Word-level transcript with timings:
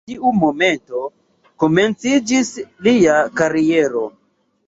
De 0.09 0.11
tiu 0.11 0.29
momento 0.43 1.01
komenciĝis 1.63 2.51
lia 2.87 3.19
kariero. 3.43 4.05